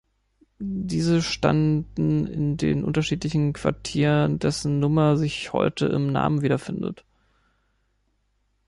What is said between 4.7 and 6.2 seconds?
Nummer sich heute im